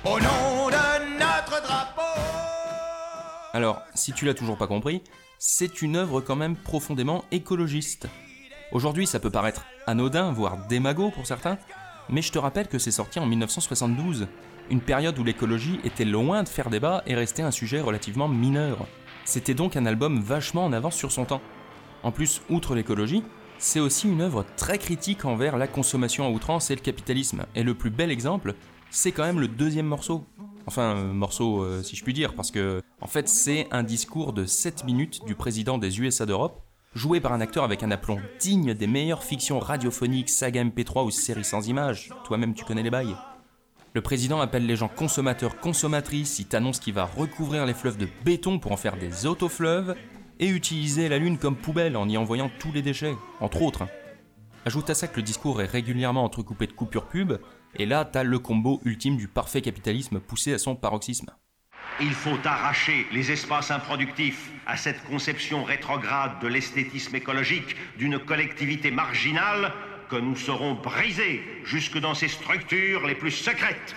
Au 0.06 0.20
nom 0.20 0.70
de 0.70 1.20
notre 1.20 1.62
drapeau. 1.62 2.02
Alors, 3.52 3.82
si 3.96 4.14
tu 4.14 4.24
l'as 4.24 4.34
toujours 4.34 4.58
pas 4.58 4.68
compris, 4.68 5.02
c'est 5.40 5.82
une 5.82 5.98
œuvre 5.98 6.22
quand 6.22 6.38
même 6.38 6.56
profondément 6.56 7.26
écologiste. 7.34 8.08
Aujourd'hui, 8.72 9.08
ça 9.08 9.20
peut 9.20 9.30
paraître 9.30 9.66
anodin, 9.88 10.32
voire 10.32 10.66
démago 10.68 11.12
pour 11.12 11.28
certains, 11.28 11.58
mais 12.08 12.22
je 12.22 12.32
te 12.32 12.40
rappelle 12.40 12.68
que 12.68 12.80
c'est 12.80 12.92
sorti 12.92 13.20
en 13.20 13.26
1972, 13.26 14.28
une 14.70 14.80
période 14.80 15.20
où 15.20 15.24
l'écologie 15.26 15.82
était 15.84 16.06
loin 16.06 16.44
de 16.44 16.50
faire 16.50 16.70
débat 16.70 17.04
et 17.08 17.16
restait 17.16 17.44
un 17.44 17.52
sujet 17.52 17.82
relativement 17.82 18.30
mineur. 18.30 18.78
C'était 19.26 19.54
donc 19.54 19.76
un 19.76 19.86
album 19.86 20.22
vachement 20.22 20.64
en 20.64 20.72
avance 20.72 20.96
sur 20.96 21.12
son 21.12 21.26
temps. 21.26 21.42
En 22.04 22.12
plus, 22.12 22.42
outre 22.50 22.74
l'écologie, 22.74 23.24
c'est 23.58 23.80
aussi 23.80 24.08
une 24.08 24.22
œuvre 24.22 24.46
très 24.58 24.78
critique 24.78 25.26
envers 25.26 25.58
la 25.58 25.68
consommation 25.68 26.26
à 26.26 26.30
outrance 26.30 26.72
et 26.72 26.76
le 26.76 26.82
capitalisme. 26.82 27.46
Et 27.56 27.64
le 27.64 27.74
plus 27.74 27.90
bel 27.90 28.12
exemple, 28.12 28.56
c'est 28.90 29.12
quand 29.12 29.24
même 29.24 29.40
le 29.40 29.48
deuxième 29.48 29.88
morceau. 29.88 30.26
Enfin, 30.68 30.96
euh, 30.96 31.14
morceau 31.14 31.62
euh, 31.64 31.84
si 31.84 31.96
je 31.96 32.04
puis 32.04 32.14
dire, 32.14 32.34
parce 32.34 32.52
que 32.52 32.82
en 33.02 33.08
fait 33.08 33.30
c'est 33.30 33.68
un 33.72 33.84
discours 33.84 34.34
de 34.34 34.46
7 34.46 34.84
minutes 34.84 35.26
du 35.26 35.36
président 35.36 35.78
des 35.78 36.00
USA 36.00 36.26
d'Europe, 36.26 36.64
joué 36.96 37.20
par 37.20 37.34
un 37.34 37.42
acteur 37.42 37.64
avec 37.64 37.84
un 37.84 37.92
aplomb 37.92 38.20
digne 38.40 38.74
des 38.74 38.88
meilleures 38.88 39.24
fictions 39.24 39.60
radiophoniques, 39.60 40.30
saga 40.30 40.64
MP3 40.64 41.06
ou 41.06 41.12
séries 41.12 41.44
sans 41.44 41.68
images. 41.68 42.10
Toi-même 42.26 42.54
tu 42.54 42.66
connais 42.66 42.84
les 42.84 42.90
bails. 42.90 43.16
Le 43.94 44.02
président 44.02 44.42
appelle 44.42 44.66
les 44.66 44.76
gens 44.76 44.90
consommateurs 44.90 45.58
consommatrices, 45.60 46.40
il 46.40 46.48
t'annonce 46.48 46.80
qu'il 46.80 46.94
va 46.94 47.06
recouvrir 47.06 47.66
les 47.66 47.74
fleuves 47.74 47.98
de 47.98 48.08
béton 48.26 48.60
pour 48.60 48.74
en 48.74 48.78
faire 48.78 48.98
des 48.98 49.26
autofleuves, 49.26 49.96
et 50.40 50.48
utiliser 50.48 51.10
la 51.10 51.18
Lune 51.18 51.38
comme 51.38 51.56
poubelle 51.56 51.98
en 51.98 52.08
y 52.10 52.18
envoyant 52.18 52.50
tous 52.60 52.72
les 52.72 52.82
déchets, 52.82 53.16
entre 53.40 53.62
autres. 53.62 53.88
Ajoute 54.66 54.90
à 54.90 54.96
ça 54.96 55.08
que 55.08 55.18
le 55.18 55.22
discours 55.22 55.62
est 55.62 55.70
régulièrement 55.70 56.24
entrecoupé 56.24 56.68
de 56.68 56.74
coupures 56.74 57.08
pub, 57.08 57.34
et 57.76 57.86
là 57.86 58.06
t'as 58.06 58.24
le 58.24 58.40
combo 58.40 58.82
ultime 58.84 59.18
du 59.18 59.28
parfait 59.28 59.62
capitalisme 59.62 60.20
poussé 60.20 60.54
à 60.54 60.58
son 60.58 60.76
paroxysme. 60.76 61.30
Il 62.02 62.14
faut 62.14 62.38
arracher 62.44 63.06
les 63.14 63.32
espaces 63.32 63.72
improductifs 63.72 64.52
à 64.66 64.76
cette 64.76 65.04
conception 65.06 65.64
rétrograde 65.64 66.42
de 66.42 66.48
l'esthétisme 66.48 67.16
écologique 67.16 67.76
d'une 67.98 68.20
collectivité 68.20 68.92
marginale 68.92 69.72
que 70.10 70.18
nous 70.18 70.36
saurons 70.36 70.74
briser 70.74 71.42
jusque 71.64 71.98
dans 71.98 72.14
ses 72.14 72.28
structures 72.28 73.08
les 73.08 73.16
plus 73.16 73.32
secrètes. 73.32 73.96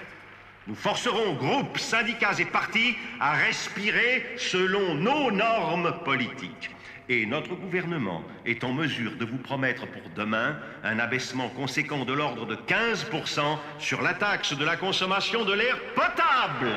Nous 0.68 0.75
forcerons 0.75 1.32
groupes, 1.32 1.78
syndicats 1.78 2.38
et 2.38 2.44
partis 2.44 2.94
à 3.20 3.32
respirer 3.32 4.22
selon 4.37 4.94
nos 4.96 5.30
normes 5.30 5.94
politiques. 6.04 6.70
Et 7.08 7.25
notre 7.25 7.54
gouvernement 7.54 8.22
est 8.44 8.62
en 8.64 8.75
mesure 8.75 9.12
de 9.16 9.25
vous 9.25 9.38
promettre 9.38 9.87
pour 9.87 10.02
demain 10.14 10.58
un 10.84 10.98
abaissement 10.98 11.48
conséquent 11.48 12.04
de 12.04 12.12
l'ordre 12.12 12.44
de 12.44 12.54
15% 12.54 13.40
sur 13.78 14.02
la 14.02 14.12
taxe 14.12 14.52
de 14.52 14.62
la 14.62 14.76
consommation 14.76 15.46
de 15.46 15.54
l'air 15.54 15.78
potable. 15.94 16.75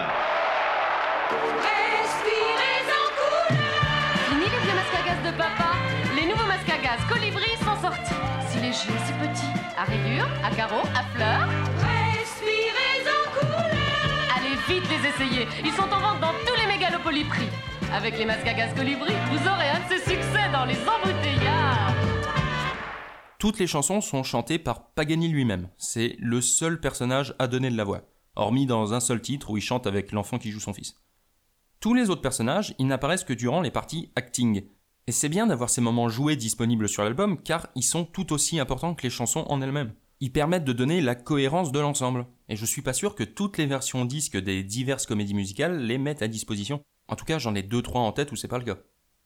Respirez 1.59 2.87
en 2.95 3.09
couleur 3.19 3.61
Fini 4.29 4.45
les 4.45 4.47
vieux 4.47 4.73
masques 4.73 4.99
à 5.03 5.05
gaz 5.05 5.33
de 5.33 5.37
papa 5.37 5.73
Les 6.15 6.27
nouveaux 6.27 6.47
masques 6.47 6.69
à 6.69 6.77
gaz 6.77 6.99
colibri 7.09 7.51
sont 7.57 7.81
sortis. 7.81 8.13
Si 8.47 8.57
légers, 8.59 8.99
si 9.05 9.13
petits, 9.19 9.59
à 9.77 9.83
rayures, 9.83 10.29
à 10.45 10.55
carreaux, 10.55 10.87
à 10.95 11.03
fleurs. 11.13 11.70
Les 14.91 15.47
Ils 15.63 15.71
sont 15.71 15.83
en 15.83 16.01
vente 16.01 16.19
dans 16.19 16.33
tous 16.45 16.59
les 16.59 16.67
mégalopolis 16.67 17.23
prix. 17.25 17.47
Avec 17.93 18.17
les 18.17 18.25
masques 18.25 18.47
à 18.47 18.53
gaz 18.53 18.73
colibri, 18.75 19.13
vous 19.31 19.47
aurez 19.47 19.69
un 19.69 19.81
succès 19.97 20.51
dans 20.51 20.65
les 20.65 20.75
embouteillages 20.75 21.95
Toutes 23.39 23.59
les 23.59 23.67
chansons 23.67 24.01
sont 24.01 24.23
chantées 24.23 24.59
par 24.59 24.91
Paganini 24.91 25.29
lui-même. 25.29 25.69
C'est 25.77 26.15
le 26.19 26.41
seul 26.41 26.79
personnage 26.81 27.35
à 27.39 27.47
donner 27.47 27.69
de 27.69 27.77
la 27.77 27.85
voix, 27.85 28.01
hormis 28.35 28.65
dans 28.65 28.93
un 28.93 28.99
seul 28.99 29.21
titre 29.21 29.51
où 29.51 29.57
il 29.57 29.61
chante 29.61 29.87
avec 29.87 30.11
l'enfant 30.11 30.37
qui 30.37 30.51
joue 30.51 30.59
son 30.59 30.73
fils. 30.73 30.95
Tous 31.79 31.93
les 31.93 32.09
autres 32.09 32.21
personnages, 32.21 32.75
ils 32.77 32.87
n'apparaissent 32.87 33.23
que 33.23 33.33
durant 33.33 33.61
les 33.61 33.71
parties 33.71 34.11
acting. 34.15 34.63
Et 35.07 35.11
c'est 35.11 35.29
bien 35.29 35.47
d'avoir 35.47 35.69
ces 35.69 35.81
moments 35.81 36.09
joués 36.09 36.35
disponibles 36.35 36.89
sur 36.89 37.03
l'album 37.03 37.41
car 37.41 37.67
ils 37.75 37.83
sont 37.83 38.03
tout 38.03 38.33
aussi 38.33 38.59
importants 38.59 38.93
que 38.93 39.03
les 39.03 39.09
chansons 39.09 39.45
en 39.47 39.61
elles-mêmes. 39.61 39.93
Ils 40.19 40.31
permettent 40.31 40.65
de 40.65 40.73
donner 40.73 41.01
la 41.01 41.15
cohérence 41.15 41.71
de 41.71 41.79
l'ensemble. 41.79 42.27
Et 42.51 42.57
je 42.57 42.65
suis 42.65 42.81
pas 42.81 42.91
sûr 42.91 43.15
que 43.15 43.23
toutes 43.23 43.57
les 43.57 43.65
versions 43.65 44.03
disques 44.03 44.35
des 44.35 44.61
diverses 44.61 45.05
comédies 45.05 45.33
musicales 45.33 45.85
les 45.85 45.97
mettent 45.97 46.21
à 46.21 46.27
disposition. 46.27 46.83
En 47.07 47.15
tout 47.15 47.23
cas, 47.23 47.39
j'en 47.39 47.55
ai 47.55 47.63
deux 47.63 47.81
trois 47.81 48.01
en 48.01 48.11
tête 48.11 48.33
où 48.33 48.35
c'est 48.35 48.49
pas 48.49 48.57
le 48.57 48.65
cas. 48.65 48.77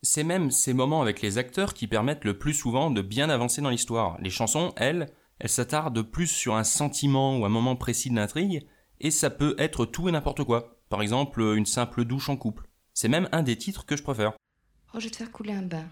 C'est 0.03 0.23
même 0.23 0.51
ces 0.51 0.75
moments 0.75 1.01
avec 1.01 1.23
les 1.23 1.39
acteurs 1.39 1.73
qui 1.73 1.87
permettent 1.87 2.23
le 2.23 2.37
plus 2.37 2.53
souvent 2.53 2.91
de 2.91 3.01
bien 3.01 3.31
avancer 3.31 3.63
dans 3.63 3.71
l'histoire. 3.71 4.15
Les 4.21 4.29
chansons, 4.29 4.73
elles, 4.77 5.11
elles 5.39 5.49
s'attardent 5.49 6.03
plus 6.03 6.27
sur 6.27 6.53
un 6.53 6.63
sentiment 6.63 7.39
ou 7.39 7.45
un 7.45 7.49
moment 7.49 7.75
précis 7.75 8.11
de 8.11 8.15
l'intrigue, 8.15 8.67
et 8.99 9.09
ça 9.09 9.31
peut 9.31 9.55
être 9.57 9.87
tout 9.87 10.07
et 10.07 10.11
n'importe 10.11 10.43
quoi. 10.43 10.77
Par 10.89 11.01
exemple, 11.01 11.41
une 11.41 11.65
simple 11.65 12.05
douche 12.05 12.29
en 12.29 12.37
couple. 12.37 12.69
C'est 12.93 13.09
même 13.09 13.27
un 13.31 13.41
des 13.41 13.57
titres 13.57 13.87
que 13.87 13.97
je 13.97 14.03
préfère. 14.03 14.33
Oh, 14.93 14.99
je 14.99 15.05
vais 15.05 15.09
te 15.09 15.17
faire 15.17 15.31
couler 15.31 15.53
un 15.53 15.63
bain. 15.63 15.89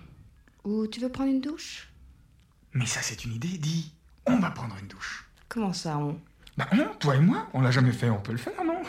Ou 0.66 0.86
tu 0.86 1.00
veux 1.00 1.10
prendre 1.10 1.32
une 1.32 1.42
douche? 1.42 1.92
Mais 2.74 2.86
ça, 2.86 3.02
c'est 3.02 3.26
une 3.26 3.34
idée, 3.34 3.58
dis. 3.58 3.96
On 4.28 4.38
va 4.38 4.52
prendre 4.52 4.78
une 4.80 4.88
douche. 4.88 5.32
Comment 5.50 5.74
ça, 5.74 5.98
on? 5.98 6.22
Bah 6.56 6.68
non, 6.76 6.90
toi 7.00 7.16
et 7.16 7.20
moi, 7.20 7.48
on 7.54 7.62
l'a 7.62 7.72
jamais 7.72 7.92
fait, 7.92 8.10
on 8.10 8.20
peut 8.20 8.32
le 8.32 8.38
faire, 8.38 8.54
non 8.64 8.82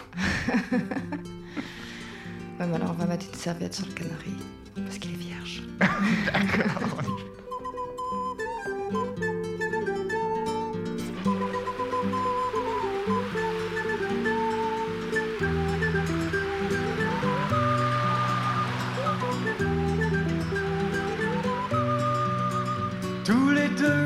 Ouais, 2.61 2.67
mais 2.69 2.75
alors 2.77 2.91
on 2.91 2.95
va 2.95 3.07
mettre 3.07 3.27
une 3.27 3.35
serviette 3.35 3.75
sur 3.75 3.87
le 3.87 3.93
canari. 3.93 4.35
Parce 4.77 4.99
qu'il 4.99 5.13
est 5.13 5.17
vierge. 5.17 5.63
D'accord. 5.81 7.01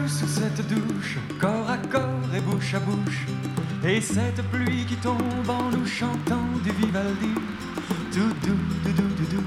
Sous 0.06 0.26
cette 0.26 0.66
douche, 0.68 1.18
corps 1.40 1.70
à 1.70 1.78
corps 1.78 2.34
et 2.36 2.40
bouche 2.40 2.74
à 2.74 2.80
bouche. 2.80 3.26
Et 3.84 4.00
cette 4.00 4.42
pluie 4.50 4.84
qui 4.86 4.96
tombe 4.96 5.48
en 5.48 5.70
nous 5.70 5.86
chantant 5.86 6.48
du 6.64 6.70
Vivaldi. 6.70 7.34
Tout 8.12 8.32
doux, 8.44 8.56
doux, 8.84 8.92
doux, 8.92 9.02
doux, 9.02 9.36
doux. 9.36 9.44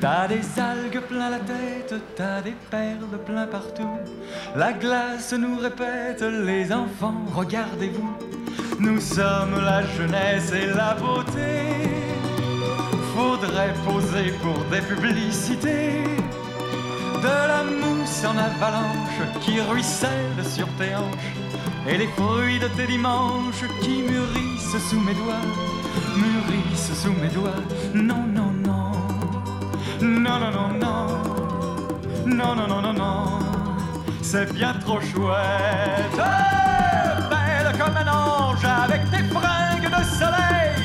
T'as 0.00 0.28
des 0.28 0.42
algues 0.58 1.00
plein 1.08 1.30
la 1.30 1.38
tête, 1.38 1.94
t'as 2.14 2.42
des 2.42 2.54
perles 2.70 3.18
plein 3.24 3.46
partout. 3.46 3.98
La 4.54 4.72
glace 4.72 5.32
nous 5.32 5.58
répète, 5.58 6.22
les 6.22 6.72
enfants, 6.72 7.24
regardez-vous. 7.34 8.16
Nous 8.80 9.00
sommes 9.00 9.64
la 9.64 9.82
jeunesse 9.96 10.52
et 10.52 10.66
la 10.66 10.94
beauté. 10.94 11.88
Faudrait 13.14 13.72
poser 13.84 14.32
pour 14.42 14.62
des 14.70 14.82
publicités. 14.82 16.04
De 17.24 17.30
la 17.52 17.62
mousse 17.64 18.22
en 18.26 18.36
avalanche 18.36 19.20
qui 19.40 19.58
ruisselle 19.58 20.44
sur 20.44 20.68
tes 20.76 20.94
hanches. 20.94 21.32
Et 21.88 21.96
les 21.96 22.08
fruits 22.08 22.58
de 22.58 22.68
tes 22.76 22.86
dimanches 22.86 23.64
qui 23.80 24.02
mûrissent 24.02 24.78
sous 24.90 25.00
mes 25.00 25.14
doigts. 25.14 25.46
Mûrissent 26.22 26.92
sous 27.02 27.14
mes 27.14 27.28
doigts. 27.28 27.62
Non, 27.94 28.26
non, 28.38 28.52
non. 28.66 28.92
Non, 30.02 30.38
non, 30.38 30.50
non, 30.58 30.68
non. 30.84 31.06
Non, 32.26 32.54
non, 32.56 32.66
non, 32.68 32.82
non, 32.82 32.92
non. 32.92 33.38
C'est 34.20 34.52
bien 34.52 34.74
trop 34.84 35.00
chouette. 35.00 36.18
Belle 37.30 37.72
comme 37.78 37.96
un 37.96 38.08
ange 38.12 38.66
avec 38.84 39.10
tes 39.10 39.24
fringues 39.32 39.90
de 39.96 40.04
soleil. 40.18 40.83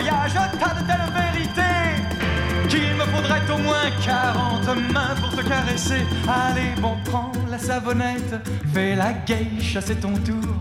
Voyages, 0.00 0.32
t'as 0.58 0.74
de 0.74 0.86
telles 0.86 1.12
vérités. 1.14 2.68
Qu'il 2.68 2.94
me 2.94 3.04
faudrait 3.04 3.42
au 3.50 3.58
moins 3.58 3.90
40 4.04 4.92
mains 4.92 5.14
pour 5.20 5.30
te 5.30 5.46
caresser. 5.46 6.02
Allez, 6.28 6.80
bon, 6.80 6.96
prends 7.04 7.32
la 7.50 7.58
savonnette, 7.58 8.34
fais 8.72 8.94
la 8.94 9.12
geisha, 9.12 9.80
c'est 9.80 10.00
ton 10.00 10.14
tour. 10.14 10.54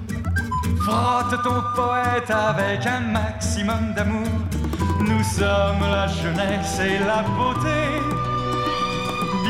Frotte 0.82 1.44
ton 1.44 1.62
poète 1.76 2.32
avec 2.32 2.86
un 2.86 3.02
maximum 3.02 3.94
d'amour. 3.96 4.28
Nous 5.02 5.24
sommes 5.24 5.86
la 5.90 6.08
jeunesse 6.08 6.80
et 6.80 7.00
la 7.00 7.22
beauté, 7.22 7.80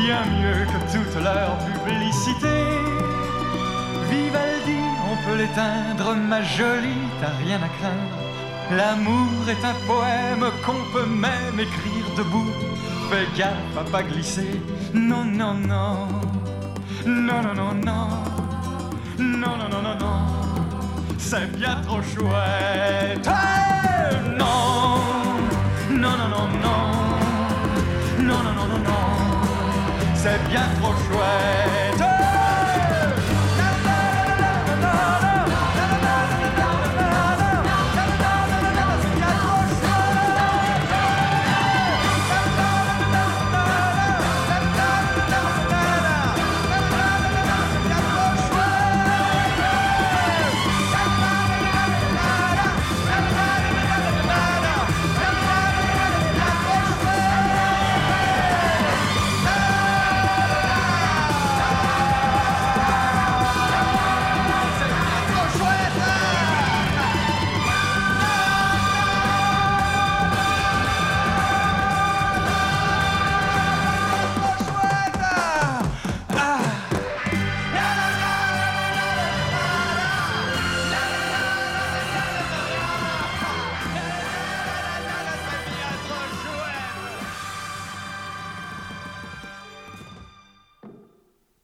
bien 0.02 0.22
mieux 0.38 0.66
que 0.66 0.92
toute 0.92 1.22
leur 1.22 1.56
publicité. 1.66 2.58
Vivaldi, 4.10 4.80
on 5.10 5.16
peut 5.26 5.36
l'éteindre, 5.36 6.14
ma 6.14 6.42
jolie, 6.42 7.08
t'as 7.20 7.36
rien 7.44 7.56
à 7.56 7.68
craindre. 7.78 8.29
L'amour 8.70 9.48
est 9.48 9.64
un 9.64 9.74
poème 9.84 10.48
qu'on 10.64 10.84
peut 10.92 11.06
même 11.06 11.58
écrire 11.58 12.06
debout. 12.16 12.46
Fais 13.10 13.26
gaffe 13.36 13.76
à 13.76 13.82
pas 13.90 14.04
glisser. 14.04 14.60
Non, 14.94 15.24
non, 15.24 15.54
non. 15.54 16.06
Non, 17.04 17.42
non, 17.42 17.54
non, 17.54 17.74
non. 17.74 18.08
Non, 19.18 19.56
non, 19.58 19.68
non, 19.68 19.82
non, 19.82 19.98
non. 19.98 20.20
C'est 21.18 21.50
bien 21.56 21.80
trop 21.84 22.00
chouette. 22.00 23.28
Non. 24.38 25.00
Non, 25.90 26.16
non, 26.16 26.28
non, 26.28 26.48
non. 26.62 26.80
Non, 28.22 28.42
non, 28.44 28.52
non, 28.54 28.66
non, 28.68 28.78
non. 28.78 30.14
C'est 30.14 30.40
bien 30.48 30.68
trop 30.80 30.92
chouette. 30.92 32.09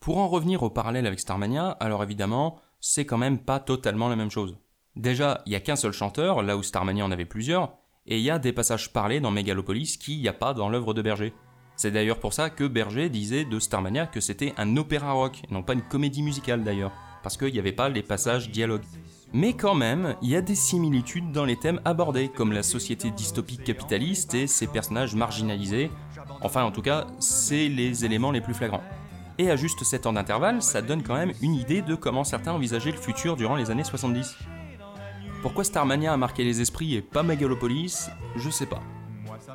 Pour 0.07 0.19
en 0.19 0.29
revenir 0.29 0.63
au 0.63 0.71
parallèle 0.71 1.09
avec 1.09 1.19
Starmania, 1.19 1.71
alors 1.81 2.01
évidemment, 2.01 2.61
c'est 2.79 3.05
quand 3.05 3.19
même 3.19 3.41
pas 3.41 3.59
totalement 3.59 4.09
la 4.09 4.15
même 4.15 4.31
chose. 4.31 4.57
Déjà, 4.95 5.43
il 5.47 5.53
y 5.53 5.57
a 5.57 5.61
qu'un 5.61 5.75
seul 5.75 5.91
chanteur, 5.91 6.45
là 6.45 6.57
où 6.57 6.63
Starmania 6.63 7.05
en 7.05 7.11
avait 7.11 7.25
plusieurs, 7.25 7.73
et 8.07 8.19
il 8.19 8.23
y 8.23 8.31
a 8.31 8.39
des 8.39 8.53
passages 8.53 8.93
parlés 8.93 9.19
dans 9.19 9.33
Megalopolis 9.33 9.97
qu'il 9.99 10.21
n'y 10.21 10.29
a 10.29 10.33
pas 10.33 10.55
dans 10.55 10.69
l'œuvre 10.69 10.95
de 10.95 11.03
Berger. 11.03 11.35
C'est 11.75 11.91
d'ailleurs 11.91 12.21
pour 12.21 12.35
ça 12.35 12.51
que 12.51 12.63
Berger 12.69 13.09
disait 13.09 13.45
de 13.45 13.59
Starmania 13.59 14.07
que 14.07 14.21
c'était 14.21 14.55
un 14.59 14.77
opéra 14.77 15.11
rock, 15.11 15.43
non 15.51 15.65
pas 15.65 15.73
une 15.73 15.83
comédie 15.83 16.23
musicale 16.23 16.63
d'ailleurs, 16.63 16.93
parce 17.25 17.37
qu'il 17.37 17.53
n'y 17.53 17.59
avait 17.59 17.73
pas 17.73 17.89
les 17.89 18.05
passages 18.05 18.53
dialogues. 18.53 18.85
Mais 19.33 19.55
quand 19.55 19.75
même, 19.75 20.15
il 20.23 20.29
y 20.29 20.37
a 20.37 20.41
des 20.41 20.55
similitudes 20.55 21.33
dans 21.33 21.45
les 21.45 21.59
thèmes 21.59 21.81
abordés, 21.85 22.29
comme 22.29 22.53
la 22.53 22.63
société 22.63 23.11
dystopique 23.11 23.65
capitaliste 23.65 24.35
et 24.35 24.47
ses 24.47 24.69
personnages 24.69 25.17
marginalisés. 25.17 25.91
Enfin, 26.43 26.63
en 26.63 26.71
tout 26.71 26.83
cas, 26.83 27.09
c'est 27.19 27.69
les 27.69 28.05
éléments 28.05 28.31
les 28.31 28.41
plus 28.41 28.55
flagrants. 28.55 28.85
Et 29.39 29.51
à 29.51 29.57
juste 29.57 29.85
7 29.85 30.07
ans 30.07 30.15
d'intervalle, 30.15 30.63
ça 30.63 30.81
donne 30.81 31.03
quand 31.03 31.15
même 31.15 31.33
une 31.43 31.55
idée 31.55 31.83
de 31.83 31.95
comment 31.95 32.25
certains 32.25 32.53
envisageaient 32.53 32.93
le 32.93 32.97
futur 32.97 33.37
durant 33.37 33.57
les 33.57 33.71
années 33.71 33.85
70. 33.85 34.37
Pourquoi 35.43 35.63
Starmania 35.63 36.13
a 36.13 36.17
marqué 36.17 36.43
les 36.43 36.61
esprits 36.61 36.95
et 36.95 37.03
pas 37.03 37.23
Megalopolis 37.23 38.09
Je 38.37 38.49
sais 38.49 38.67
pas. 38.67 38.81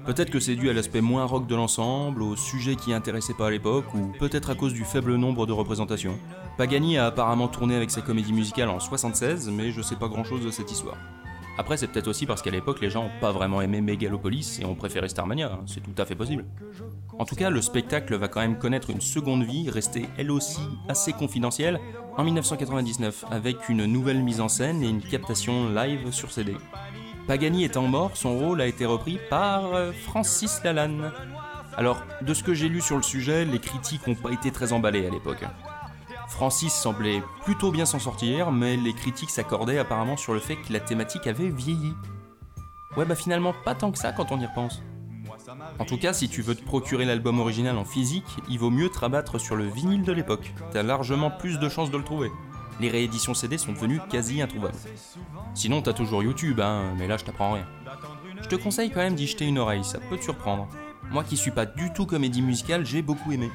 Peut-être 0.05 0.29
que 0.29 0.39
c'est 0.39 0.55
dû 0.55 0.69
à 0.69 0.73
l'aspect 0.73 1.01
moins 1.01 1.25
rock 1.25 1.47
de 1.47 1.55
l'ensemble, 1.55 2.21
au 2.21 2.35
sujet 2.35 2.75
qui 2.75 2.93
intéressait 2.93 3.33
pas 3.33 3.47
à 3.47 3.51
l'époque, 3.51 3.93
ou 3.93 4.11
peut-être 4.19 4.49
à 4.49 4.55
cause 4.55 4.73
du 4.73 4.83
faible 4.83 5.15
nombre 5.15 5.45
de 5.45 5.51
représentations. 5.51 6.17
Pagani 6.57 6.97
a 6.97 7.07
apparemment 7.07 7.47
tourné 7.47 7.75
avec 7.75 7.91
sa 7.91 8.01
comédie 8.01 8.33
musicale 8.33 8.69
en 8.69 8.79
76, 8.79 9.49
mais 9.49 9.71
je 9.71 9.81
sais 9.81 9.95
pas 9.95 10.07
grand 10.07 10.23
chose 10.23 10.45
de 10.45 10.51
cette 10.51 10.71
histoire. 10.71 10.97
Après, 11.57 11.77
c'est 11.77 11.87
peut-être 11.87 12.07
aussi 12.07 12.25
parce 12.25 12.41
qu'à 12.41 12.51
l'époque, 12.51 12.81
les 12.81 12.89
gens 12.89 13.05
ont 13.05 13.19
pas 13.19 13.31
vraiment 13.31 13.61
aimé 13.61 13.81
Megalopolis 13.81 14.59
et 14.61 14.65
ont 14.65 14.75
préféré 14.75 15.09
Starmania, 15.09 15.51
hein, 15.53 15.63
c'est 15.67 15.81
tout 15.81 15.99
à 16.01 16.05
fait 16.05 16.15
possible. 16.15 16.45
En 17.19 17.25
tout 17.25 17.35
cas, 17.35 17.49
le 17.49 17.61
spectacle 17.61 18.15
va 18.15 18.27
quand 18.27 18.39
même 18.39 18.57
connaître 18.57 18.89
une 18.89 19.01
seconde 19.01 19.43
vie, 19.43 19.69
restée 19.69 20.05
elle 20.17 20.31
aussi 20.31 20.61
assez 20.87 21.13
confidentielle, 21.13 21.79
en 22.17 22.23
1999, 22.23 23.25
avec 23.29 23.69
une 23.69 23.85
nouvelle 23.85 24.23
mise 24.23 24.41
en 24.41 24.49
scène 24.49 24.81
et 24.81 24.89
une 24.89 25.01
captation 25.01 25.69
live 25.69 26.11
sur 26.11 26.31
CD. 26.31 26.55
Pagani 27.27 27.63
étant 27.63 27.87
mort, 27.87 28.11
son 28.15 28.37
rôle 28.37 28.61
a 28.61 28.67
été 28.67 28.85
repris 28.85 29.19
par 29.29 29.73
euh, 29.73 29.91
Francis 29.91 30.61
Lalanne. 30.63 31.11
Alors, 31.77 32.03
de 32.21 32.33
ce 32.33 32.43
que 32.43 32.53
j'ai 32.53 32.67
lu 32.67 32.81
sur 32.81 32.97
le 32.97 33.03
sujet, 33.03 33.45
les 33.45 33.59
critiques 33.59 34.07
n'ont 34.07 34.15
pas 34.15 34.31
été 34.31 34.51
très 34.51 34.73
emballées 34.73 35.05
à 35.05 35.09
l'époque. 35.09 35.43
Francis 36.31 36.73
semblait 36.73 37.21
plutôt 37.43 37.71
bien 37.71 37.85
s'en 37.85 37.99
sortir, 37.99 38.51
mais 38.51 38.77
les 38.77 38.93
critiques 38.93 39.29
s'accordaient 39.29 39.77
apparemment 39.77 40.17
sur 40.17 40.33
le 40.33 40.39
fait 40.39 40.55
que 40.55 40.73
la 40.73 40.79
thématique 40.79 41.27
avait 41.27 41.49
vieilli. 41.49 41.93
Ouais 42.97 43.05
bah 43.05 43.15
finalement 43.15 43.53
pas 43.65 43.75
tant 43.75 43.91
que 43.91 43.99
ça 43.99 44.11
quand 44.11 44.31
on 44.31 44.39
y 44.39 44.45
repense. 44.45 44.81
En 45.77 45.85
tout 45.85 45.97
cas, 45.97 46.13
si 46.13 46.29
tu 46.29 46.41
veux 46.41 46.55
te 46.55 46.63
procurer 46.63 47.05
l'album 47.05 47.39
original 47.39 47.77
en 47.77 47.85
physique, 47.85 48.37
il 48.49 48.57
vaut 48.57 48.69
mieux 48.69 48.89
te 48.89 48.97
rabattre 48.97 49.39
sur 49.39 49.55
le 49.55 49.65
vinyle 49.65 50.03
de 50.03 50.11
l'époque. 50.13 50.53
T'as 50.71 50.83
largement 50.83 51.31
plus 51.31 51.59
de 51.59 51.69
chances 51.69 51.91
de 51.91 51.97
le 51.97 52.03
trouver. 52.03 52.31
Les 52.79 52.89
rééditions 52.89 53.33
CD 53.33 53.57
sont 53.57 53.73
devenues 53.73 53.99
quasi 54.09 54.41
introuvables. 54.41 54.77
Sinon, 55.53 55.81
t'as 55.81 55.93
toujours 55.93 56.23
YouTube, 56.23 56.61
hein, 56.61 56.93
mais 56.97 57.07
là 57.07 57.17
je 57.17 57.25
t'apprends 57.25 57.53
rien. 57.53 57.67
Je 58.41 58.47
te 58.47 58.55
conseille 58.55 58.89
quand 58.89 59.01
même 59.01 59.15
d'y 59.15 59.27
jeter 59.27 59.45
une 59.45 59.59
oreille, 59.59 59.83
ça 59.83 59.99
peut 59.99 60.17
te 60.17 60.23
surprendre. 60.23 60.69
Moi 61.11 61.23
qui 61.25 61.35
suis 61.35 61.51
pas 61.51 61.65
du 61.65 61.91
tout 61.91 62.05
comédie 62.05 62.41
musicale, 62.41 62.85
j'ai 62.85 63.01
beaucoup 63.01 63.31
aimé. 63.33 63.51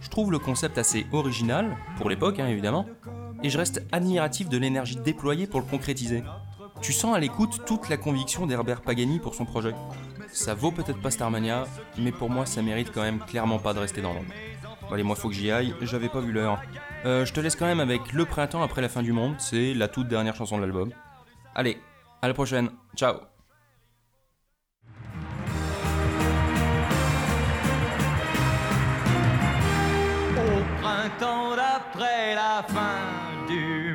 Je 0.00 0.08
trouve 0.08 0.32
le 0.32 0.38
concept 0.38 0.78
assez 0.78 1.06
original, 1.12 1.76
pour 1.96 2.10
l'époque 2.10 2.38
hein, 2.38 2.46
évidemment, 2.46 2.86
et 3.42 3.50
je 3.50 3.58
reste 3.58 3.82
admiratif 3.92 4.48
de 4.48 4.58
l'énergie 4.58 4.96
déployée 4.96 5.46
pour 5.46 5.60
le 5.60 5.66
concrétiser. 5.66 6.22
Tu 6.80 6.92
sens 6.92 7.16
à 7.16 7.20
l'écoute 7.20 7.64
toute 7.66 7.88
la 7.88 7.96
conviction 7.96 8.46
d'Herbert 8.46 8.82
Pagani 8.82 9.18
pour 9.18 9.34
son 9.34 9.44
projet. 9.44 9.74
Ça 10.28 10.54
vaut 10.54 10.70
peut-être 10.70 11.00
pas 11.00 11.10
Starmania, 11.10 11.64
mais 11.98 12.12
pour 12.12 12.30
moi 12.30 12.46
ça 12.46 12.62
mérite 12.62 12.92
quand 12.92 13.02
même 13.02 13.18
clairement 13.20 13.58
pas 13.58 13.74
de 13.74 13.80
rester 13.80 14.00
dans 14.00 14.14
l'ombre. 14.14 14.32
Bon, 14.82 14.94
allez, 14.94 15.02
moi 15.02 15.16
faut 15.16 15.28
que 15.28 15.34
j'y 15.34 15.50
aille, 15.50 15.74
j'avais 15.82 16.08
pas 16.08 16.20
vu 16.20 16.32
l'heure. 16.32 16.60
Euh, 17.04 17.24
je 17.24 17.32
te 17.32 17.40
laisse 17.40 17.56
quand 17.56 17.66
même 17.66 17.80
avec 17.80 18.12
Le 18.12 18.24
printemps 18.24 18.62
après 18.62 18.82
la 18.82 18.88
fin 18.88 19.02
du 19.02 19.12
monde, 19.12 19.34
c'est 19.38 19.74
la 19.74 19.88
toute 19.88 20.08
dernière 20.08 20.34
chanson 20.34 20.56
de 20.56 20.62
l'album. 20.62 20.92
Allez, 21.54 21.78
à 22.22 22.28
la 22.28 22.34
prochaine, 22.34 22.70
ciao 22.96 23.27
printemps 31.08 31.56
d'après 31.56 32.34
la 32.34 32.62
fin 32.66 33.46
du 33.48 33.87